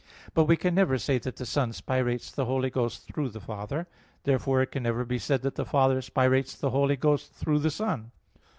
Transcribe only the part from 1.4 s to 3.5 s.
Son spirates the Holy Ghost through the